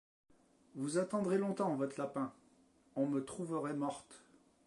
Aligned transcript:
Vous 0.73 0.97
attendrez 0.97 1.37
longtemps 1.37 1.75
votre 1.75 1.99
lapin; 1.99 2.33
on 2.95 3.05
me 3.05 3.23
trouverait 3.23 3.75
morte! 3.75 4.25